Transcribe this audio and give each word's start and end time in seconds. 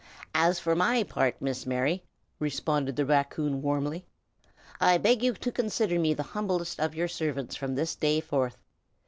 "And 0.33 0.57
for 0.57 0.73
my 0.75 1.03
part, 1.03 1.39
Miss 1.43 1.67
Mary," 1.67 2.01
responded 2.39 2.95
the 2.95 3.05
raccoon 3.05 3.61
warmly, 3.61 4.07
"I 4.79 4.97
beg 4.97 5.21
you 5.21 5.35
to 5.35 5.51
consider 5.51 5.99
me 5.99 6.15
the 6.15 6.23
humblest 6.23 6.79
of 6.79 6.95
your 6.95 7.07
servants 7.07 7.55
from 7.55 7.75
this 7.75 7.95
day 7.95 8.19
forth. 8.19 8.63